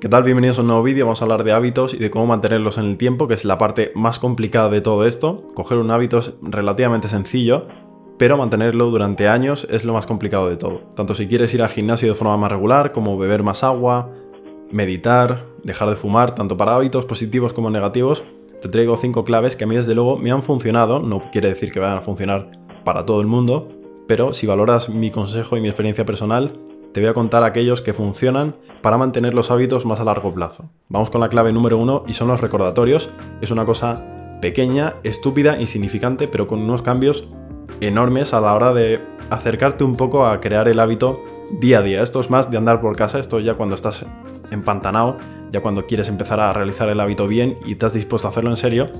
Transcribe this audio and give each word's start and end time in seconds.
¿Qué 0.00 0.08
tal? 0.08 0.24
Bienvenidos 0.24 0.58
a 0.58 0.62
un 0.62 0.66
nuevo 0.66 0.82
vídeo, 0.82 1.04
vamos 1.04 1.22
a 1.22 1.24
hablar 1.24 1.44
de 1.44 1.52
hábitos 1.52 1.94
y 1.94 1.98
de 1.98 2.10
cómo 2.10 2.26
mantenerlos 2.26 2.76
en 2.76 2.86
el 2.86 2.98
tiempo, 2.98 3.28
que 3.28 3.34
es 3.34 3.44
la 3.44 3.56
parte 3.56 3.92
más 3.94 4.18
complicada 4.18 4.68
de 4.68 4.80
todo 4.80 5.06
esto. 5.06 5.46
Coger 5.54 5.78
un 5.78 5.92
hábito 5.92 6.18
es 6.18 6.34
relativamente 6.42 7.08
sencillo, 7.08 7.68
pero 8.18 8.36
mantenerlo 8.36 8.90
durante 8.90 9.28
años 9.28 9.64
es 9.70 9.84
lo 9.84 9.92
más 9.92 10.06
complicado 10.06 10.48
de 10.48 10.56
todo. 10.56 10.80
Tanto 10.96 11.14
si 11.14 11.28
quieres 11.28 11.54
ir 11.54 11.62
al 11.62 11.68
gimnasio 11.68 12.08
de 12.08 12.16
forma 12.16 12.36
más 12.36 12.50
regular, 12.50 12.90
como 12.90 13.16
beber 13.16 13.44
más 13.44 13.62
agua, 13.62 14.10
meditar, 14.72 15.46
dejar 15.62 15.88
de 15.88 15.94
fumar, 15.94 16.34
tanto 16.34 16.56
para 16.56 16.74
hábitos 16.74 17.04
positivos 17.04 17.52
como 17.52 17.70
negativos, 17.70 18.24
te 18.60 18.68
traigo 18.68 18.96
5 18.96 19.22
claves 19.24 19.54
que 19.54 19.62
a 19.62 19.66
mí 19.68 19.76
desde 19.76 19.94
luego 19.94 20.16
me 20.16 20.32
han 20.32 20.42
funcionado, 20.42 20.98
no 20.98 21.30
quiere 21.30 21.48
decir 21.48 21.70
que 21.70 21.78
vayan 21.78 21.98
a 21.98 22.02
funcionar 22.02 22.50
para 22.84 23.06
todo 23.06 23.20
el 23.20 23.28
mundo, 23.28 23.68
pero 24.08 24.32
si 24.32 24.48
valoras 24.48 24.88
mi 24.88 25.12
consejo 25.12 25.56
y 25.56 25.60
mi 25.60 25.68
experiencia 25.68 26.04
personal, 26.04 26.58
te 26.92 27.00
voy 27.00 27.08
a 27.08 27.14
contar 27.14 27.42
aquellos 27.42 27.80
que 27.80 27.94
funcionan 27.94 28.56
para 28.82 28.98
mantener 28.98 29.34
los 29.34 29.50
hábitos 29.50 29.86
más 29.86 30.00
a 30.00 30.04
largo 30.04 30.34
plazo. 30.34 30.70
Vamos 30.88 31.10
con 31.10 31.20
la 31.20 31.28
clave 31.28 31.52
número 31.52 31.78
uno 31.78 32.04
y 32.06 32.12
son 32.12 32.28
los 32.28 32.40
recordatorios. 32.40 33.10
Es 33.40 33.50
una 33.50 33.64
cosa 33.64 34.04
pequeña, 34.40 34.94
estúpida, 35.02 35.60
insignificante, 35.60 36.28
pero 36.28 36.46
con 36.46 36.60
unos 36.60 36.82
cambios 36.82 37.28
enormes 37.80 38.34
a 38.34 38.40
la 38.40 38.54
hora 38.54 38.74
de 38.74 39.00
acercarte 39.30 39.84
un 39.84 39.96
poco 39.96 40.26
a 40.26 40.40
crear 40.40 40.68
el 40.68 40.80
hábito 40.80 41.20
día 41.60 41.78
a 41.78 41.82
día. 41.82 42.02
Esto 42.02 42.20
es 42.20 42.28
más 42.28 42.50
de 42.50 42.58
andar 42.58 42.80
por 42.80 42.96
casa, 42.96 43.18
esto 43.18 43.40
ya 43.40 43.54
cuando 43.54 43.74
estás 43.74 44.04
empantanado, 44.50 45.16
ya 45.50 45.62
cuando 45.62 45.86
quieres 45.86 46.08
empezar 46.08 46.40
a 46.40 46.52
realizar 46.52 46.88
el 46.88 47.00
hábito 47.00 47.26
bien 47.26 47.58
y 47.64 47.72
estás 47.72 47.94
dispuesto 47.94 48.28
a 48.28 48.30
hacerlo 48.30 48.50
en 48.50 48.56
serio, 48.56 48.90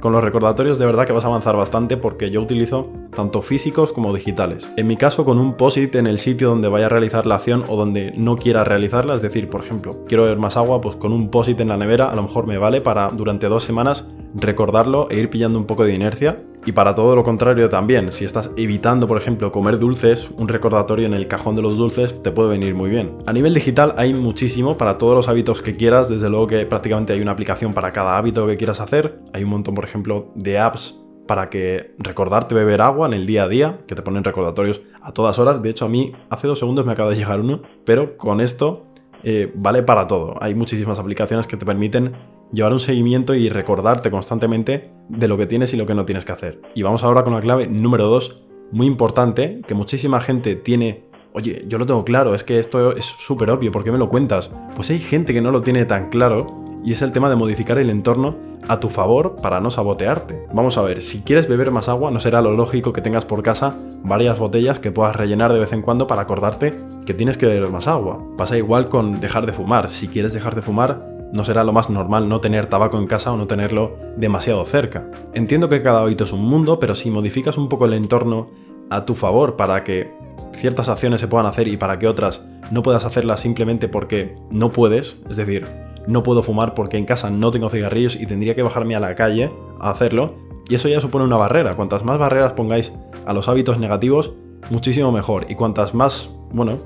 con 0.00 0.12
los 0.12 0.22
recordatorios 0.22 0.78
de 0.78 0.86
verdad 0.86 1.06
que 1.06 1.12
vas 1.12 1.24
a 1.24 1.28
avanzar 1.28 1.56
bastante 1.56 1.96
porque 1.96 2.30
yo 2.30 2.40
utilizo 2.40 2.90
tanto 3.16 3.42
físicos 3.42 3.90
como 3.90 4.14
digitales. 4.14 4.68
En 4.76 4.86
mi 4.86 4.96
caso 4.96 5.24
con 5.24 5.40
un 5.40 5.54
POSIT 5.54 5.96
en 5.96 6.06
el 6.06 6.20
sitio 6.20 6.50
donde 6.50 6.68
vaya 6.68 6.86
a 6.86 6.90
realizar 6.90 7.26
la 7.26 7.34
acción 7.34 7.64
o 7.66 7.76
donde 7.76 8.12
no 8.16 8.36
quiera 8.36 8.62
realizarla, 8.62 9.16
es 9.16 9.22
decir, 9.22 9.50
por 9.50 9.62
ejemplo, 9.62 10.04
quiero 10.06 10.24
ver 10.24 10.38
más 10.38 10.56
agua, 10.56 10.80
pues 10.80 10.94
con 10.94 11.12
un 11.12 11.30
POSIT 11.30 11.58
en 11.58 11.68
la 11.68 11.76
nevera 11.76 12.10
a 12.10 12.14
lo 12.14 12.22
mejor 12.22 12.46
me 12.46 12.58
vale 12.58 12.80
para 12.80 13.08
durante 13.10 13.48
dos 13.48 13.64
semanas 13.64 14.06
recordarlo 14.34 15.08
e 15.10 15.18
ir 15.18 15.30
pillando 15.30 15.58
un 15.58 15.64
poco 15.64 15.84
de 15.84 15.94
inercia 15.94 16.42
y 16.66 16.72
para 16.72 16.96
todo 16.96 17.14
lo 17.14 17.22
contrario 17.22 17.68
también, 17.68 18.12
si 18.12 18.24
estás 18.24 18.50
evitando, 18.56 19.06
por 19.06 19.16
ejemplo, 19.16 19.52
comer 19.52 19.78
dulces, 19.78 20.30
un 20.36 20.48
recordatorio 20.48 21.06
en 21.06 21.14
el 21.14 21.28
cajón 21.28 21.54
de 21.54 21.62
los 21.62 21.76
dulces 21.76 22.20
te 22.22 22.32
puede 22.32 22.50
venir 22.50 22.74
muy 22.74 22.90
bien. 22.90 23.18
A 23.24 23.32
nivel 23.32 23.54
digital 23.54 23.94
hay 23.96 24.12
muchísimo 24.12 24.76
para 24.76 24.98
todos 24.98 25.14
los 25.14 25.28
hábitos 25.28 25.62
que 25.62 25.76
quieras, 25.76 26.08
desde 26.08 26.28
luego 26.28 26.48
que 26.48 26.66
prácticamente 26.66 27.12
hay 27.12 27.20
una 27.20 27.32
aplicación 27.32 27.72
para 27.72 27.92
cada 27.92 28.18
hábito 28.18 28.46
que 28.48 28.56
quieras 28.56 28.80
hacer. 28.80 29.20
Hay 29.32 29.44
un 29.44 29.50
montón, 29.50 29.76
por 29.76 29.84
ejemplo, 29.84 30.32
de 30.34 30.58
apps 30.58 31.05
para 31.26 31.50
que 31.50 31.94
recordarte 31.98 32.54
beber 32.54 32.80
agua 32.80 33.06
en 33.06 33.14
el 33.14 33.26
día 33.26 33.44
a 33.44 33.48
día, 33.48 33.80
que 33.86 33.94
te 33.94 34.02
ponen 34.02 34.24
recordatorios 34.24 34.82
a 35.02 35.12
todas 35.12 35.38
horas. 35.38 35.62
De 35.62 35.70
hecho, 35.70 35.86
a 35.86 35.88
mí 35.88 36.12
hace 36.30 36.46
dos 36.46 36.58
segundos 36.58 36.86
me 36.86 36.92
acaba 36.92 37.10
de 37.10 37.16
llegar 37.16 37.40
uno, 37.40 37.62
pero 37.84 38.16
con 38.16 38.40
esto 38.40 38.86
eh, 39.22 39.52
vale 39.54 39.82
para 39.82 40.06
todo. 40.06 40.34
Hay 40.40 40.54
muchísimas 40.54 40.98
aplicaciones 40.98 41.46
que 41.46 41.56
te 41.56 41.66
permiten 41.66 42.12
llevar 42.52 42.72
un 42.72 42.80
seguimiento 42.80 43.34
y 43.34 43.48
recordarte 43.48 44.10
constantemente 44.10 44.92
de 45.08 45.28
lo 45.28 45.36
que 45.36 45.46
tienes 45.46 45.72
y 45.74 45.76
lo 45.76 45.86
que 45.86 45.94
no 45.94 46.04
tienes 46.04 46.24
que 46.24 46.32
hacer. 46.32 46.62
Y 46.74 46.82
vamos 46.82 47.02
ahora 47.02 47.24
con 47.24 47.34
la 47.34 47.40
clave 47.40 47.66
número 47.66 48.06
2, 48.06 48.44
muy 48.72 48.86
importante, 48.86 49.62
que 49.66 49.74
muchísima 49.74 50.20
gente 50.20 50.54
tiene, 50.56 51.04
oye, 51.32 51.64
yo 51.66 51.78
lo 51.78 51.86
tengo 51.86 52.04
claro, 52.04 52.34
es 52.34 52.44
que 52.44 52.58
esto 52.58 52.92
es 52.92 53.04
súper 53.04 53.50
obvio, 53.50 53.72
¿por 53.72 53.84
qué 53.84 53.92
me 53.92 53.98
lo 53.98 54.08
cuentas? 54.08 54.52
Pues 54.74 54.90
hay 54.90 54.98
gente 54.98 55.32
que 55.32 55.40
no 55.40 55.50
lo 55.50 55.62
tiene 55.62 55.84
tan 55.84 56.08
claro 56.10 56.46
y 56.86 56.92
es 56.92 57.02
el 57.02 57.10
tema 57.10 57.28
de 57.28 57.34
modificar 57.34 57.78
el 57.78 57.90
entorno 57.90 58.36
a 58.68 58.78
tu 58.78 58.90
favor 58.90 59.36
para 59.42 59.60
no 59.60 59.72
sabotearte. 59.72 60.46
Vamos 60.52 60.78
a 60.78 60.82
ver, 60.82 61.02
si 61.02 61.22
quieres 61.22 61.48
beber 61.48 61.72
más 61.72 61.88
agua, 61.88 62.12
no 62.12 62.20
será 62.20 62.40
lo 62.40 62.52
lógico 62.52 62.92
que 62.92 63.02
tengas 63.02 63.24
por 63.24 63.42
casa 63.42 63.76
varias 64.04 64.38
botellas 64.38 64.78
que 64.78 64.92
puedas 64.92 65.16
rellenar 65.16 65.52
de 65.52 65.58
vez 65.58 65.72
en 65.72 65.82
cuando 65.82 66.06
para 66.06 66.22
acordarte 66.22 66.78
que 67.04 67.12
tienes 67.12 67.36
que 67.38 67.46
beber 67.46 67.70
más 67.70 67.88
agua. 67.88 68.22
Pasa 68.38 68.56
igual 68.56 68.88
con 68.88 69.20
dejar 69.20 69.46
de 69.46 69.52
fumar. 69.52 69.90
Si 69.90 70.06
quieres 70.06 70.32
dejar 70.32 70.54
de 70.54 70.62
fumar, 70.62 71.04
no 71.32 71.44
será 71.44 71.64
lo 71.64 71.72
más 71.72 71.90
normal 71.90 72.28
no 72.28 72.40
tener 72.40 72.66
tabaco 72.66 72.98
en 72.98 73.08
casa 73.08 73.32
o 73.32 73.36
no 73.36 73.48
tenerlo 73.48 73.96
demasiado 74.16 74.64
cerca. 74.64 75.10
Entiendo 75.34 75.68
que 75.68 75.82
cada 75.82 76.02
hábito 76.02 76.22
es 76.22 76.32
un 76.32 76.44
mundo, 76.44 76.78
pero 76.78 76.94
si 76.94 77.10
modificas 77.10 77.58
un 77.58 77.68
poco 77.68 77.86
el 77.86 77.94
entorno 77.94 78.46
a 78.90 79.04
tu 79.04 79.16
favor 79.16 79.56
para 79.56 79.82
que 79.82 80.12
ciertas 80.52 80.88
acciones 80.88 81.20
se 81.20 81.26
puedan 81.26 81.46
hacer 81.46 81.66
y 81.66 81.76
para 81.76 81.98
que 81.98 82.06
otras 82.06 82.42
no 82.70 82.84
puedas 82.84 83.04
hacerlas 83.04 83.40
simplemente 83.40 83.88
porque 83.88 84.36
no 84.50 84.70
puedes, 84.70 85.20
es 85.28 85.36
decir, 85.36 85.66
no 86.06 86.22
puedo 86.22 86.42
fumar 86.42 86.74
porque 86.74 86.96
en 86.96 87.04
casa 87.04 87.30
no 87.30 87.50
tengo 87.50 87.68
cigarrillos 87.68 88.16
y 88.16 88.26
tendría 88.26 88.54
que 88.54 88.62
bajarme 88.62 88.96
a 88.96 89.00
la 89.00 89.14
calle 89.14 89.50
a 89.80 89.90
hacerlo, 89.90 90.34
y 90.68 90.74
eso 90.74 90.88
ya 90.88 91.00
supone 91.00 91.24
una 91.24 91.36
barrera. 91.36 91.74
Cuantas 91.74 92.04
más 92.04 92.18
barreras 92.18 92.52
pongáis 92.52 92.92
a 93.24 93.32
los 93.32 93.48
hábitos 93.48 93.78
negativos, 93.78 94.32
muchísimo 94.70 95.12
mejor. 95.12 95.46
Y 95.48 95.54
cuantas 95.54 95.94
más, 95.94 96.30
bueno, 96.52 96.78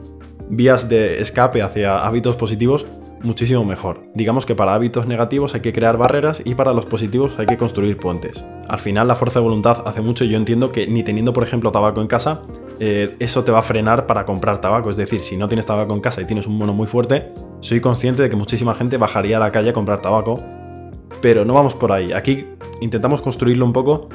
vías 0.48 0.88
de 0.88 1.20
escape 1.20 1.62
hacia 1.62 1.98
hábitos 2.06 2.36
positivos, 2.36 2.86
muchísimo 3.22 3.64
mejor. 3.64 4.02
Digamos 4.14 4.46
que 4.46 4.54
para 4.54 4.74
hábitos 4.74 5.06
negativos 5.06 5.54
hay 5.54 5.60
que 5.60 5.72
crear 5.72 5.96
barreras 5.96 6.42
y 6.44 6.54
para 6.54 6.74
los 6.74 6.86
positivos 6.86 7.38
hay 7.38 7.46
que 7.46 7.56
construir 7.56 7.96
puentes. 7.96 8.44
Al 8.68 8.80
final 8.80 9.08
la 9.08 9.14
fuerza 9.14 9.40
de 9.40 9.44
voluntad 9.44 9.82
hace 9.86 10.00
mucho 10.00 10.24
y 10.24 10.28
yo 10.28 10.36
entiendo 10.36 10.72
que 10.72 10.86
ni 10.86 11.02
teniendo 11.02 11.32
por 11.32 11.42
ejemplo 11.42 11.72
tabaco 11.72 12.00
en 12.00 12.06
casa, 12.06 12.42
eh, 12.80 13.14
eso 13.20 13.44
te 13.44 13.52
va 13.52 13.60
a 13.60 13.62
frenar 13.62 14.06
para 14.06 14.24
comprar 14.24 14.60
tabaco. 14.60 14.90
Es 14.90 14.96
decir, 14.96 15.22
si 15.22 15.36
no 15.36 15.48
tienes 15.48 15.66
tabaco 15.66 15.94
en 15.94 16.00
casa 16.00 16.20
y 16.20 16.24
tienes 16.24 16.46
un 16.46 16.58
mono 16.58 16.72
muy 16.72 16.86
fuerte, 16.86 17.32
soy 17.60 17.80
consciente 17.80 18.22
de 18.22 18.30
que 18.30 18.36
muchísima 18.36 18.74
gente 18.74 18.96
bajaría 18.96 19.36
a 19.36 19.40
la 19.40 19.52
calle 19.52 19.70
a 19.70 19.72
comprar 19.72 20.02
tabaco. 20.02 20.40
Pero 21.20 21.44
no 21.44 21.54
vamos 21.54 21.74
por 21.74 21.92
ahí. 21.92 22.12
Aquí 22.12 22.46
intentamos 22.80 23.20
construirlo 23.20 23.64
un 23.64 23.72
poco 23.72 24.08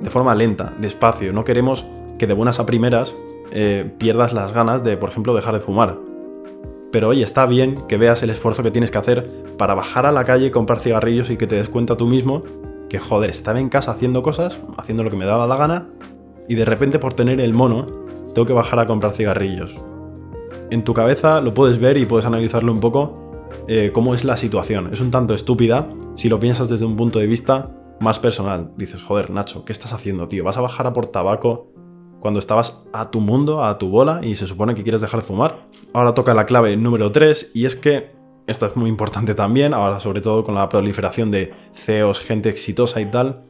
de 0.00 0.10
forma 0.10 0.34
lenta, 0.34 0.74
despacio. 0.78 1.32
No 1.32 1.42
queremos 1.42 1.84
que 2.18 2.26
de 2.26 2.34
buenas 2.34 2.60
a 2.60 2.66
primeras 2.66 3.16
eh, 3.50 3.90
pierdas 3.98 4.32
las 4.32 4.52
ganas 4.52 4.84
de, 4.84 4.96
por 4.96 5.08
ejemplo, 5.08 5.34
dejar 5.34 5.54
de 5.54 5.60
fumar 5.60 6.10
pero 6.92 7.08
oye, 7.08 7.22
está 7.22 7.46
bien 7.46 7.82
que 7.88 7.96
veas 7.96 8.22
el 8.22 8.30
esfuerzo 8.30 8.62
que 8.62 8.70
tienes 8.70 8.90
que 8.90 8.98
hacer 8.98 9.54
para 9.56 9.74
bajar 9.74 10.06
a 10.06 10.12
la 10.12 10.24
calle, 10.24 10.50
comprar 10.50 10.80
cigarrillos 10.80 11.30
y 11.30 11.36
que 11.36 11.46
te 11.46 11.56
des 11.56 11.68
cuenta 11.68 11.96
tú 11.96 12.06
mismo 12.06 12.42
que, 12.88 12.98
joder, 12.98 13.30
estaba 13.30 13.60
en 13.60 13.68
casa 13.68 13.92
haciendo 13.92 14.22
cosas, 14.22 14.60
haciendo 14.76 15.04
lo 15.04 15.10
que 15.10 15.16
me 15.16 15.24
daba 15.24 15.46
la 15.46 15.56
gana, 15.56 15.88
y 16.48 16.56
de 16.56 16.64
repente 16.64 16.98
por 16.98 17.14
tener 17.14 17.40
el 17.40 17.54
mono, 17.54 17.86
tengo 18.34 18.46
que 18.46 18.52
bajar 18.52 18.78
a 18.78 18.86
comprar 18.86 19.12
cigarrillos. 19.12 19.76
En 20.70 20.84
tu 20.84 20.94
cabeza 20.94 21.40
lo 21.40 21.54
puedes 21.54 21.78
ver 21.78 21.96
y 21.96 22.06
puedes 22.06 22.26
analizarlo 22.26 22.72
un 22.72 22.80
poco 22.80 23.48
eh, 23.66 23.90
cómo 23.92 24.14
es 24.14 24.24
la 24.24 24.36
situación. 24.36 24.90
Es 24.92 25.00
un 25.00 25.10
tanto 25.10 25.34
estúpida 25.34 25.88
si 26.14 26.28
lo 26.28 26.38
piensas 26.38 26.68
desde 26.68 26.86
un 26.86 26.96
punto 26.96 27.18
de 27.18 27.26
vista 27.26 27.70
más 28.00 28.18
personal. 28.18 28.72
Dices, 28.76 29.02
joder, 29.02 29.30
Nacho, 29.30 29.64
¿qué 29.64 29.72
estás 29.72 29.92
haciendo, 29.92 30.28
tío? 30.28 30.44
¿Vas 30.44 30.56
a 30.56 30.60
bajar 30.60 30.86
a 30.86 30.92
por 30.92 31.06
tabaco 31.06 31.72
cuando 32.20 32.38
estabas 32.38 32.86
a 32.92 33.10
tu 33.10 33.20
mundo, 33.20 33.64
a 33.64 33.78
tu 33.78 33.88
bola 33.88 34.20
y 34.22 34.36
se 34.36 34.46
supone 34.46 34.74
que 34.74 34.82
quieres 34.82 35.00
dejar 35.00 35.20
de 35.20 35.26
fumar. 35.26 35.66
Ahora 35.92 36.14
toca 36.14 36.34
la 36.34 36.46
clave 36.46 36.76
número 36.76 37.10
3 37.10 37.52
y 37.54 37.64
es 37.64 37.74
que 37.76 38.08
esto 38.46 38.66
es 38.66 38.76
muy 38.76 38.88
importante 38.88 39.34
también, 39.34 39.74
ahora 39.74 40.00
sobre 40.00 40.20
todo 40.20 40.44
con 40.44 40.54
la 40.54 40.68
proliferación 40.68 41.30
de 41.30 41.52
CEOs, 41.72 42.20
gente 42.20 42.48
exitosa 42.48 43.00
y 43.00 43.06
tal, 43.06 43.44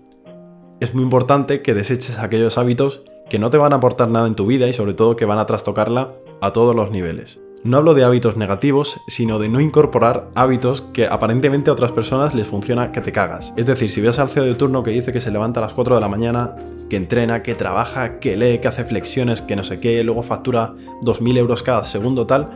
es 0.79 0.95
muy 0.95 1.03
importante 1.03 1.63
que 1.63 1.75
deseches 1.75 2.19
aquellos 2.19 2.59
hábitos 2.59 3.05
que 3.31 3.39
no 3.39 3.49
te 3.49 3.57
van 3.57 3.73
a 3.73 3.77
aportar 3.77 4.11
nada 4.11 4.27
en 4.27 4.35
tu 4.35 4.45
vida 4.45 4.69
y 4.69 4.75
sobre 4.75 4.93
todo 4.93 5.17
que 5.17 5.25
van 5.25 5.39
a 5.39 5.47
trastocarla 5.47 6.13
a 6.43 6.53
todos 6.53 6.75
los 6.75 6.91
niveles. 6.91 7.41
No 7.63 7.77
hablo 7.77 7.95
de 7.95 8.05
hábitos 8.05 8.37
negativos, 8.37 9.01
sino 9.07 9.39
de 9.39 9.49
no 9.49 9.61
incorporar 9.61 10.31
hábitos 10.35 10.81
que 10.81 11.07
aparentemente 11.07 11.71
a 11.71 11.75
otras 11.75 11.93
personas 11.93 12.35
les 12.35 12.49
funciona 12.49 12.91
que 12.91 13.03
te 13.03 13.13
cagas. 13.13 13.53
Es 13.57 13.67
decir, 13.67 13.91
si 13.91 14.01
ves 14.01 14.19
al 14.19 14.31
CEO 14.31 14.45
de 14.45 14.55
turno 14.55 14.83
que 14.83 14.91
dice 14.91 15.13
que 15.13 15.21
se 15.21 15.31
levanta 15.31 15.61
a 15.61 15.63
las 15.63 15.75
4 15.75 15.95
de 15.95 16.01
la 16.01 16.09
mañana, 16.09 16.57
que 16.89 16.97
entrena, 16.97 17.43
que 17.43 17.55
trabaja, 17.55 18.19
que 18.19 18.37
lee, 18.37 18.59
que 18.59 18.69
hace 18.69 18.85
flexiones, 18.85 19.43
que 19.43 19.57
no 19.57 19.63
sé 19.65 19.79
qué, 19.79 20.03
luego 20.03 20.23
factura 20.23 20.75
2.000 21.03 21.37
euros 21.37 21.63
cada 21.63 21.85
segundo 21.85 22.27
tal, 22.27 22.49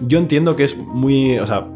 yo 0.00 0.18
entiendo 0.18 0.56
que 0.56 0.64
es 0.64 0.76
muy... 0.76 1.38
o 1.38 1.46
sea, 1.46 1.66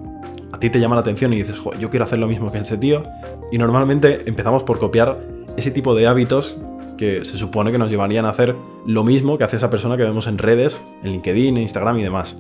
a 0.53 0.59
ti 0.59 0.69
te 0.69 0.81
llama 0.81 0.97
la 0.97 1.01
atención 1.01 1.33
y 1.33 1.37
dices, 1.37 1.59
yo 1.79 1.89
quiero 1.89 2.05
hacer 2.05 2.19
lo 2.19 2.27
mismo 2.27 2.51
que 2.51 2.59
ese 2.59 2.77
tío, 2.77 3.05
y 3.51 3.59
normalmente 3.59 4.23
empezamos 4.27 4.65
por 4.65 4.79
copiar 4.79 5.21
ese 5.57 5.71
tipo 5.71 5.95
de 5.95 6.07
hábitos 6.07 6.57
que 7.03 7.25
se 7.25 7.37
supone 7.37 7.73
que 7.73 7.79
nos 7.79 7.91
llevarían 7.91 8.25
a 8.25 8.31
hacer 8.31 8.55
lo 8.87 9.03
mismo 9.03 9.37
que 9.39 9.45
hace 9.45 9.57
esa 9.57 9.71
persona 9.71 9.97
que 9.97 10.05
vemos 10.05 10.27
en 10.27 10.39
redes, 10.39 10.81
en 11.03 11.13
LinkedIn, 11.13 11.57
en 11.57 11.63
Instagram 11.63 11.99
y 11.99 12.03
demás 12.03 12.37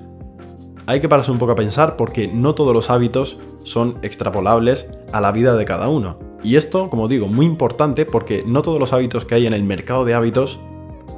hay 0.86 1.00
que 1.00 1.08
pararse 1.08 1.30
un 1.30 1.38
poco 1.38 1.52
a 1.52 1.56
pensar 1.56 1.96
porque 1.96 2.28
no 2.28 2.54
todos 2.54 2.74
los 2.74 2.90
hábitos 2.90 3.38
son 3.62 3.98
extrapolables 4.02 4.92
a 5.12 5.20
la 5.20 5.32
vida 5.32 5.56
de 5.56 5.64
cada 5.64 5.88
uno. 5.88 6.18
Y 6.42 6.56
esto, 6.56 6.90
como 6.90 7.08
digo, 7.08 7.28
muy 7.28 7.46
importante 7.46 8.04
porque 8.04 8.42
no 8.46 8.62
todos 8.62 8.80
los 8.80 8.92
hábitos 8.92 9.24
que 9.24 9.36
hay 9.36 9.46
en 9.46 9.54
el 9.54 9.62
mercado 9.62 10.04
de 10.04 10.14
hábitos 10.14 10.58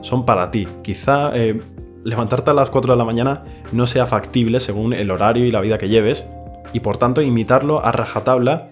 son 0.03 0.27
para 0.27 0.51
ti. 0.51 0.69
Quizá 0.83 1.35
eh, 1.35 1.63
levantarte 2.05 2.51
a 2.51 2.55
las 2.55 2.69
4 2.69 2.93
de 2.93 2.99
la 2.99 3.05
mañana 3.05 3.45
no 3.73 3.87
sea 3.87 4.05
factible 4.05 4.61
según 4.61 4.93
el 4.93 5.11
horario 5.11 5.47
y 5.47 5.51
la 5.51 5.63
vida 5.63 5.79
que 5.79 5.89
lleves, 5.89 6.27
y 6.73 6.81
por 6.81 6.99
tanto 6.99 7.23
imitarlo 7.23 7.85
a 7.85 7.93
rajatabla 7.93 8.71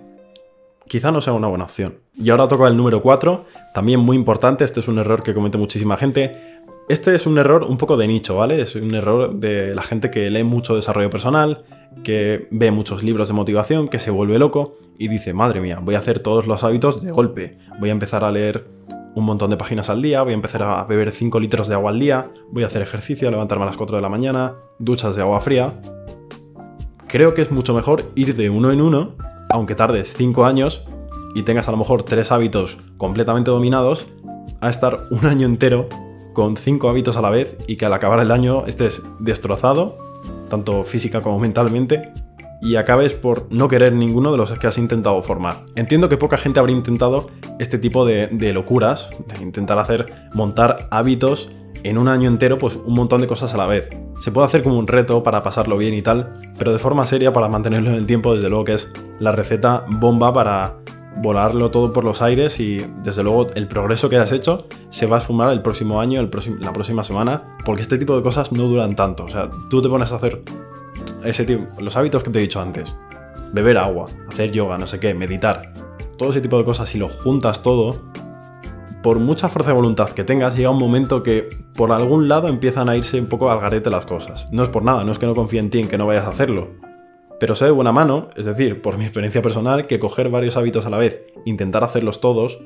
quizá 0.88 1.10
no 1.10 1.22
sea 1.22 1.32
una 1.32 1.48
buena 1.48 1.64
opción. 1.64 2.00
Y 2.14 2.28
ahora 2.28 2.48
toca 2.48 2.68
el 2.68 2.76
número 2.76 3.00
4, 3.00 3.46
también 3.74 4.00
muy 4.00 4.16
importante, 4.16 4.64
este 4.64 4.80
es 4.80 4.88
un 4.88 4.98
error 4.98 5.22
que 5.22 5.34
comete 5.34 5.58
muchísima 5.58 5.96
gente, 5.96 6.60
este 6.88 7.14
es 7.14 7.26
un 7.26 7.38
error 7.38 7.62
un 7.62 7.78
poco 7.78 7.96
de 7.96 8.06
nicho, 8.06 8.36
¿vale? 8.36 8.60
Es 8.60 8.74
un 8.74 8.94
error 8.94 9.34
de 9.36 9.74
la 9.74 9.82
gente 9.82 10.10
que 10.10 10.28
lee 10.30 10.44
mucho 10.44 10.74
desarrollo 10.74 11.10
personal, 11.10 11.64
que 12.02 12.48
ve 12.50 12.70
muchos 12.70 13.02
libros 13.02 13.28
de 13.28 13.34
motivación, 13.34 13.88
que 13.88 13.98
se 13.98 14.10
vuelve 14.10 14.38
loco 14.38 14.76
y 14.98 15.08
dice, 15.08 15.32
madre 15.32 15.60
mía, 15.60 15.78
voy 15.80 15.94
a 15.94 16.00
hacer 16.00 16.20
todos 16.20 16.46
los 16.46 16.64
hábitos 16.64 17.02
de 17.02 17.12
golpe. 17.12 17.58
Voy 17.78 17.90
a 17.90 17.92
empezar 17.92 18.24
a 18.24 18.32
leer 18.32 18.66
un 19.14 19.24
montón 19.24 19.50
de 19.50 19.56
páginas 19.56 19.90
al 19.90 20.02
día, 20.02 20.22
voy 20.22 20.32
a 20.32 20.34
empezar 20.34 20.62
a 20.62 20.84
beber 20.84 21.12
5 21.12 21.38
litros 21.38 21.68
de 21.68 21.74
agua 21.74 21.90
al 21.90 22.00
día, 22.00 22.30
voy 22.50 22.64
a 22.64 22.66
hacer 22.66 22.82
ejercicio, 22.82 23.30
levantarme 23.30 23.64
a 23.64 23.66
las 23.66 23.76
4 23.76 23.96
de 23.96 24.02
la 24.02 24.08
mañana, 24.08 24.54
duchas 24.78 25.16
de 25.16 25.22
agua 25.22 25.40
fría. 25.40 25.74
creo 27.06 27.34
que 27.34 27.42
es 27.42 27.50
mucho 27.50 27.74
mejor 27.74 28.10
ir 28.14 28.34
de 28.34 28.50
uno 28.50 28.72
en 28.72 28.80
uno, 28.80 29.14
aunque 29.50 29.74
tardes 29.74 30.14
5 30.16 30.46
años 30.46 30.86
y 31.34 31.42
tengas 31.42 31.68
a 31.68 31.70
lo 31.70 31.76
mejor 31.76 32.02
tres 32.02 32.32
hábitos 32.32 32.78
completamente 32.96 33.50
dominados, 33.50 34.06
a 34.60 34.68
estar 34.68 35.06
un 35.10 35.26
año 35.26 35.46
entero 35.46 35.88
con 36.32 36.56
cinco 36.56 36.88
hábitos 36.88 37.16
a 37.16 37.20
la 37.20 37.30
vez 37.30 37.56
y 37.66 37.76
que 37.76 37.86
al 37.86 37.92
acabar 37.92 38.20
el 38.20 38.30
año 38.30 38.64
estés 38.66 39.02
destrozado, 39.20 39.98
tanto 40.48 40.84
física 40.84 41.20
como 41.20 41.38
mentalmente, 41.38 42.12
y 42.62 42.76
acabes 42.76 43.12
por 43.12 43.48
no 43.50 43.66
querer 43.66 43.92
ninguno 43.92 44.30
de 44.30 44.38
los 44.38 44.52
que 44.52 44.66
has 44.68 44.78
intentado 44.78 45.20
formar. 45.22 45.64
Entiendo 45.74 46.08
que 46.08 46.16
poca 46.16 46.36
gente 46.38 46.60
habría 46.60 46.76
intentado 46.76 47.28
este 47.58 47.76
tipo 47.76 48.06
de, 48.06 48.52
locuras, 48.52 49.10
intentar 49.40 49.78
hacer, 49.80 50.06
montar 50.32 50.86
hábitos 50.92 51.48
en 51.82 51.98
un 51.98 52.06
año 52.06 52.28
entero, 52.28 52.58
pues 52.58 52.76
un 52.76 52.94
montón 52.94 53.20
de 53.20 53.26
cosas 53.26 53.52
a 53.54 53.56
la 53.56 53.66
vez. 53.66 53.90
Se 54.20 54.30
puede 54.30 54.46
hacer 54.46 54.62
como 54.62 54.78
un 54.78 54.86
reto 54.86 55.24
para 55.24 55.42
pasarlo 55.42 55.76
bien 55.76 55.94
y 55.94 56.02
tal, 56.02 56.34
pero 56.56 56.72
de 56.72 56.78
forma 56.78 57.04
seria 57.04 57.32
para 57.32 57.48
mantenerlo 57.48 57.90
en 57.90 57.96
el 57.96 58.06
tiempo, 58.06 58.34
desde 58.34 58.48
luego 58.48 58.64
que 58.64 58.74
es 58.74 58.92
la 59.18 59.32
receta 59.32 59.84
bomba 59.88 60.32
para 60.32 60.76
volarlo 61.16 61.70
todo 61.70 61.92
por 61.92 62.04
los 62.04 62.22
aires 62.22 62.58
y 62.60 62.78
desde 63.02 63.22
luego 63.22 63.48
el 63.54 63.68
progreso 63.68 64.08
que 64.08 64.16
has 64.16 64.32
hecho 64.32 64.66
se 64.90 65.06
va 65.06 65.18
a 65.18 65.20
sumar 65.20 65.52
el 65.52 65.62
próximo 65.62 66.00
año, 66.00 66.20
el 66.20 66.30
la 66.60 66.72
próxima 66.72 67.04
semana, 67.04 67.56
porque 67.64 67.82
este 67.82 67.98
tipo 67.98 68.16
de 68.16 68.22
cosas 68.22 68.52
no 68.52 68.64
duran 68.64 68.96
tanto. 68.96 69.24
O 69.24 69.28
sea, 69.28 69.50
tú 69.70 69.82
te 69.82 69.88
pones 69.88 70.12
a 70.12 70.16
hacer 70.16 70.42
ese 71.24 71.44
tipo, 71.44 71.68
los 71.80 71.96
hábitos 71.96 72.22
que 72.22 72.30
te 72.30 72.38
he 72.38 72.42
dicho 72.42 72.60
antes, 72.60 72.94
beber 73.52 73.78
agua, 73.78 74.06
hacer 74.28 74.50
yoga, 74.50 74.78
no 74.78 74.86
sé 74.86 74.98
qué, 74.98 75.14
meditar, 75.14 75.72
todo 76.16 76.30
ese 76.30 76.40
tipo 76.40 76.58
de 76.58 76.64
cosas, 76.64 76.88
si 76.88 76.98
lo 76.98 77.08
juntas 77.08 77.62
todo, 77.62 77.96
por 79.02 79.18
mucha 79.18 79.48
fuerza 79.48 79.70
de 79.70 79.76
voluntad 79.76 80.10
que 80.10 80.24
tengas, 80.24 80.56
llega 80.56 80.70
un 80.70 80.78
momento 80.78 81.22
que 81.22 81.50
por 81.74 81.90
algún 81.90 82.28
lado 82.28 82.48
empiezan 82.48 82.88
a 82.88 82.96
irse 82.96 83.20
un 83.20 83.26
poco 83.26 83.50
al 83.50 83.60
garete 83.60 83.90
las 83.90 84.06
cosas. 84.06 84.46
No 84.52 84.62
es 84.62 84.68
por 84.68 84.84
nada, 84.84 85.04
no 85.04 85.12
es 85.12 85.18
que 85.18 85.26
no 85.26 85.34
confíe 85.34 85.58
en 85.58 85.70
ti 85.70 85.80
en 85.80 85.88
que 85.88 85.98
no 85.98 86.06
vayas 86.06 86.26
a 86.26 86.30
hacerlo, 86.30 86.68
pero 87.42 87.56
sé 87.56 87.64
de 87.64 87.72
buena 87.72 87.90
mano, 87.90 88.28
es 88.36 88.46
decir, 88.46 88.82
por 88.82 88.98
mi 88.98 89.04
experiencia 89.04 89.42
personal, 89.42 89.88
que 89.88 89.98
coger 89.98 90.28
varios 90.28 90.56
hábitos 90.56 90.86
a 90.86 90.90
la 90.90 90.96
vez, 90.96 91.24
intentar 91.44 91.82
hacerlos 91.82 92.20
todos, 92.20 92.60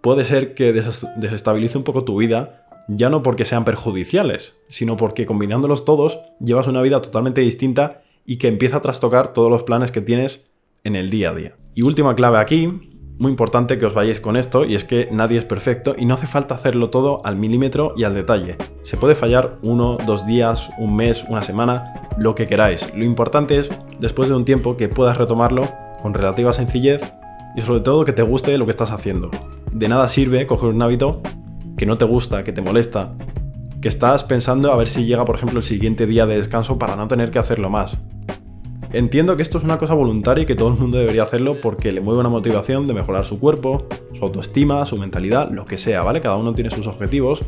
puede 0.00 0.24
ser 0.24 0.54
que 0.54 0.72
desestabilice 0.72 1.78
un 1.78 1.84
poco 1.84 2.02
tu 2.02 2.18
vida, 2.18 2.66
ya 2.88 3.08
no 3.08 3.22
porque 3.22 3.44
sean 3.44 3.64
perjudiciales, 3.64 4.60
sino 4.68 4.96
porque 4.96 5.26
combinándolos 5.26 5.84
todos 5.84 6.18
llevas 6.40 6.66
una 6.66 6.82
vida 6.82 7.02
totalmente 7.02 7.40
distinta 7.42 8.02
y 8.26 8.38
que 8.38 8.48
empieza 8.48 8.78
a 8.78 8.82
trastocar 8.82 9.32
todos 9.32 9.48
los 9.48 9.62
planes 9.62 9.92
que 9.92 10.00
tienes 10.00 10.50
en 10.82 10.96
el 10.96 11.08
día 11.08 11.30
a 11.30 11.34
día. 11.34 11.56
Y 11.76 11.82
última 11.82 12.16
clave 12.16 12.38
aquí, 12.38 12.90
muy 13.18 13.30
importante 13.30 13.78
que 13.78 13.86
os 13.86 13.94
vayáis 13.94 14.20
con 14.20 14.36
esto 14.36 14.64
y 14.64 14.74
es 14.74 14.84
que 14.84 15.08
nadie 15.12 15.38
es 15.38 15.44
perfecto 15.44 15.94
y 15.96 16.04
no 16.04 16.14
hace 16.14 16.26
falta 16.26 16.54
hacerlo 16.54 16.90
todo 16.90 17.24
al 17.24 17.36
milímetro 17.36 17.94
y 17.96 18.04
al 18.04 18.14
detalle. 18.14 18.56
Se 18.82 18.96
puede 18.96 19.14
fallar 19.14 19.58
uno, 19.62 19.98
dos 20.06 20.26
días, 20.26 20.70
un 20.78 20.96
mes, 20.96 21.24
una 21.28 21.42
semana, 21.42 22.08
lo 22.18 22.34
que 22.34 22.46
queráis. 22.46 22.92
Lo 22.94 23.04
importante 23.04 23.58
es, 23.58 23.70
después 23.98 24.28
de 24.28 24.34
un 24.34 24.44
tiempo, 24.44 24.76
que 24.76 24.88
puedas 24.88 25.16
retomarlo 25.16 25.68
con 26.02 26.14
relativa 26.14 26.52
sencillez 26.52 27.02
y 27.56 27.60
sobre 27.60 27.80
todo 27.80 28.04
que 28.04 28.12
te 28.12 28.22
guste 28.22 28.58
lo 28.58 28.64
que 28.64 28.72
estás 28.72 28.90
haciendo. 28.90 29.30
De 29.72 29.88
nada 29.88 30.08
sirve 30.08 30.46
coger 30.46 30.70
un 30.70 30.82
hábito 30.82 31.22
que 31.76 31.86
no 31.86 31.98
te 31.98 32.04
gusta, 32.04 32.44
que 32.44 32.52
te 32.52 32.62
molesta, 32.62 33.14
que 33.80 33.88
estás 33.88 34.24
pensando 34.24 34.72
a 34.72 34.76
ver 34.76 34.88
si 34.88 35.04
llega, 35.04 35.24
por 35.24 35.36
ejemplo, 35.36 35.58
el 35.58 35.64
siguiente 35.64 36.06
día 36.06 36.26
de 36.26 36.36
descanso 36.36 36.78
para 36.78 36.96
no 36.96 37.08
tener 37.08 37.30
que 37.30 37.38
hacerlo 37.38 37.70
más. 37.70 37.98
Entiendo 38.94 39.34
que 39.34 39.42
esto 39.42 39.58
es 39.58 39.64
una 39.64 39.76
cosa 39.76 39.92
voluntaria 39.94 40.42
y 40.44 40.46
que 40.46 40.54
todo 40.54 40.68
el 40.68 40.78
mundo 40.78 40.98
debería 40.98 41.24
hacerlo 41.24 41.60
porque 41.60 41.90
le 41.90 42.00
mueve 42.00 42.20
una 42.20 42.28
motivación 42.28 42.86
de 42.86 42.94
mejorar 42.94 43.24
su 43.24 43.40
cuerpo, 43.40 43.88
su 44.12 44.24
autoestima, 44.24 44.86
su 44.86 44.96
mentalidad, 44.96 45.50
lo 45.50 45.66
que 45.66 45.78
sea, 45.78 46.04
¿vale? 46.04 46.20
Cada 46.20 46.36
uno 46.36 46.54
tiene 46.54 46.70
sus 46.70 46.86
objetivos. 46.86 47.42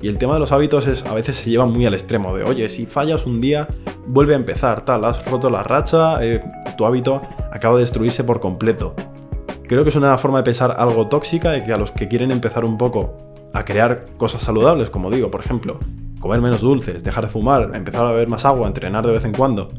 Y 0.00 0.06
el 0.06 0.18
tema 0.18 0.34
de 0.34 0.38
los 0.38 0.52
hábitos 0.52 0.86
es 0.86 1.04
a 1.04 1.14
veces 1.14 1.34
se 1.34 1.50
lleva 1.50 1.66
muy 1.66 1.84
al 1.84 1.94
extremo 1.94 2.36
de, 2.36 2.44
oye, 2.44 2.68
si 2.68 2.86
fallas 2.86 3.26
un 3.26 3.40
día, 3.40 3.66
vuelve 4.06 4.34
a 4.34 4.36
empezar, 4.36 4.84
tal, 4.84 5.04
has 5.04 5.28
roto 5.28 5.50
la 5.50 5.64
racha, 5.64 6.24
eh, 6.24 6.40
tu 6.78 6.86
hábito 6.86 7.22
acaba 7.52 7.74
de 7.74 7.80
destruirse 7.80 8.22
por 8.22 8.38
completo. 8.38 8.94
Creo 9.66 9.82
que 9.82 9.88
es 9.88 9.96
una 9.96 10.16
forma 10.16 10.38
de 10.38 10.44
pensar 10.44 10.76
algo 10.78 11.08
tóxica 11.08 11.56
y 11.56 11.64
que 11.64 11.72
a 11.72 11.76
los 11.76 11.90
que 11.90 12.06
quieren 12.06 12.30
empezar 12.30 12.64
un 12.64 12.78
poco 12.78 13.16
a 13.52 13.64
crear 13.64 14.04
cosas 14.16 14.42
saludables, 14.42 14.90
como 14.90 15.10
digo, 15.10 15.28
por 15.28 15.40
ejemplo, 15.40 15.80
comer 16.20 16.40
menos 16.40 16.60
dulces, 16.60 17.02
dejar 17.02 17.24
de 17.24 17.30
fumar, 17.30 17.72
empezar 17.74 18.06
a 18.06 18.12
beber 18.12 18.28
más 18.28 18.44
agua, 18.44 18.68
entrenar 18.68 19.04
de 19.04 19.12
vez 19.12 19.24
en 19.24 19.32
cuando, 19.32 19.70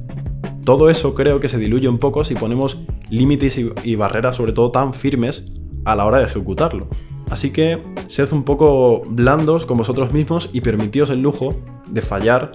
todo 0.68 0.90
eso 0.90 1.16
creo 1.16 1.40
que 1.40 1.48
se 1.48 1.58
diluye 1.58 1.88
un 1.88 1.98
poco 1.98 2.26
si 2.26 2.36
ponemos 2.36 2.84
límites 3.10 3.58
y, 3.58 3.96
barreras 3.96 4.36
sobre 4.36 4.52
todo 4.52 4.70
tan 4.70 4.94
firmes 4.94 5.50
a 5.86 5.96
la 5.96 6.04
hora 6.04 6.18
de 6.18 6.26
ejecutarlo. 6.26 6.90
Así 7.30 7.52
que 7.52 7.82
sed 8.08 8.30
un 8.34 8.44
poco 8.44 9.02
blandos 9.08 9.66
con 9.66 9.78
vosotros 9.78 10.12
mismos 10.12 10.50
y 10.52 10.60
permitíos 10.60 11.10
el 11.10 11.22
lujo 11.22 11.56
de 11.88 12.02
fallar 12.02 12.52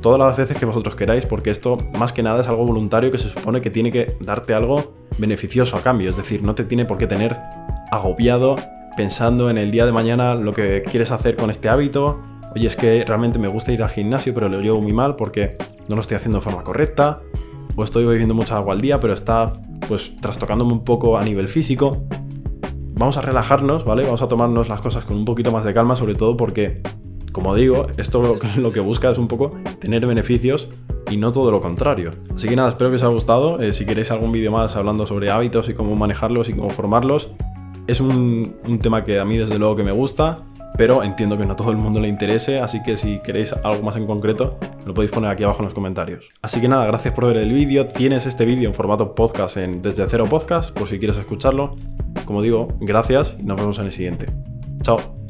todas 0.00 0.18
las 0.18 0.36
veces 0.36 0.58
que 0.58 0.66
vosotros 0.66 0.96
queráis, 0.96 1.24
porque 1.24 1.50
esto 1.50 1.78
más 1.96 2.12
que 2.12 2.24
nada 2.24 2.40
es 2.40 2.48
algo 2.48 2.66
voluntario 2.66 3.12
que 3.12 3.18
se 3.18 3.28
supone 3.28 3.60
que 3.60 3.70
tiene 3.70 3.92
que 3.92 4.16
darte 4.18 4.54
algo 4.54 4.94
beneficioso 5.18 5.76
a 5.76 5.82
cambio, 5.82 6.10
es 6.10 6.16
decir, 6.16 6.42
no 6.42 6.56
te 6.56 6.64
tiene 6.64 6.84
por 6.84 6.98
qué 6.98 7.06
tener 7.06 7.38
agobiado 7.92 8.56
pensando 8.96 9.50
en 9.50 9.56
el 9.56 9.70
día 9.70 9.86
de 9.86 9.92
mañana 9.92 10.34
lo 10.34 10.52
que 10.52 10.82
quieres 10.82 11.12
hacer 11.12 11.36
con 11.36 11.48
este 11.48 11.68
hábito. 11.68 12.18
Oye, 12.56 12.66
es 12.66 12.74
que 12.74 13.04
realmente 13.06 13.38
me 13.38 13.46
gusta 13.46 13.70
ir 13.70 13.84
al 13.84 13.90
gimnasio, 13.90 14.34
pero 14.34 14.48
lo 14.48 14.60
llevo 14.60 14.80
muy 14.80 14.92
mal 14.92 15.14
porque 15.14 15.56
no 15.86 15.94
lo 15.94 16.00
estoy 16.00 16.16
haciendo 16.16 16.38
de 16.38 16.42
forma 16.42 16.64
correcta 16.64 17.20
o 17.76 17.84
estoy 17.84 18.04
bebiendo 18.04 18.34
mucha 18.34 18.56
agua 18.56 18.74
al 18.74 18.80
día, 18.80 19.00
pero 19.00 19.12
está 19.12 19.52
pues 19.88 20.16
trastocándome 20.20 20.72
un 20.72 20.84
poco 20.84 21.18
a 21.18 21.24
nivel 21.24 21.48
físico. 21.48 22.04
Vamos 22.94 23.16
a 23.16 23.20
relajarnos, 23.22 23.84
¿vale? 23.84 24.04
Vamos 24.04 24.22
a 24.22 24.28
tomarnos 24.28 24.68
las 24.68 24.80
cosas 24.80 25.04
con 25.04 25.16
un 25.16 25.24
poquito 25.24 25.50
más 25.50 25.64
de 25.64 25.74
calma, 25.74 25.96
sobre 25.96 26.14
todo 26.14 26.36
porque, 26.36 26.82
como 27.32 27.54
digo, 27.54 27.86
esto 27.96 28.38
lo 28.56 28.72
que 28.72 28.80
busca 28.80 29.10
es 29.10 29.18
un 29.18 29.28
poco 29.28 29.52
tener 29.80 30.06
beneficios 30.06 30.68
y 31.10 31.16
no 31.16 31.32
todo 31.32 31.50
lo 31.50 31.60
contrario. 31.60 32.12
Así 32.34 32.48
que 32.48 32.56
nada, 32.56 32.68
espero 32.68 32.90
que 32.90 32.96
os 32.96 33.02
haya 33.02 33.12
gustado. 33.12 33.60
Eh, 33.60 33.72
si 33.72 33.84
queréis 33.84 34.10
algún 34.10 34.32
vídeo 34.32 34.52
más 34.52 34.76
hablando 34.76 35.06
sobre 35.06 35.30
hábitos 35.30 35.68
y 35.68 35.74
cómo 35.74 35.96
manejarlos 35.96 36.48
y 36.48 36.54
cómo 36.54 36.70
formarlos, 36.70 37.32
es 37.86 38.00
un, 38.00 38.56
un 38.66 38.78
tema 38.78 39.04
que 39.04 39.18
a 39.18 39.24
mí 39.24 39.36
desde 39.36 39.58
luego 39.58 39.74
que 39.74 39.82
me 39.82 39.92
gusta 39.92 40.44
pero 40.76 41.02
entiendo 41.02 41.36
que 41.36 41.44
no 41.44 41.52
a 41.52 41.56
todo 41.56 41.70
el 41.70 41.76
mundo 41.76 42.00
le 42.00 42.08
interese, 42.08 42.60
así 42.60 42.82
que 42.82 42.96
si 42.96 43.20
queréis 43.20 43.52
algo 43.52 43.82
más 43.82 43.96
en 43.96 44.06
concreto, 44.06 44.58
lo 44.86 44.94
podéis 44.94 45.12
poner 45.12 45.30
aquí 45.30 45.42
abajo 45.44 45.60
en 45.60 45.66
los 45.66 45.74
comentarios. 45.74 46.30
Así 46.40 46.60
que 46.60 46.68
nada, 46.68 46.86
gracias 46.86 47.14
por 47.14 47.26
ver 47.26 47.36
el 47.36 47.52
vídeo, 47.52 47.88
tienes 47.88 48.26
este 48.26 48.44
vídeo 48.44 48.68
en 48.68 48.74
formato 48.74 49.14
podcast 49.14 49.56
en 49.56 49.82
Desde 49.82 50.04
Cero 50.08 50.26
Podcast, 50.28 50.76
por 50.76 50.88
si 50.88 50.98
quieres 50.98 51.16
escucharlo. 51.18 51.76
Como 52.24 52.42
digo, 52.42 52.68
gracias 52.80 53.36
y 53.38 53.44
nos 53.44 53.58
vemos 53.58 53.78
en 53.78 53.86
el 53.86 53.92
siguiente. 53.92 54.26
Chao. 54.82 55.20